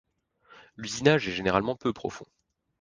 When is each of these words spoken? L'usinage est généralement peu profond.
L'usinage 0.77 1.27
est 1.27 1.31
généralement 1.33 1.75
peu 1.75 1.93
profond. 1.93 2.25